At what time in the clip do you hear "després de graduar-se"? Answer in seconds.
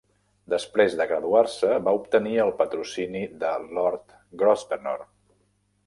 0.53-1.69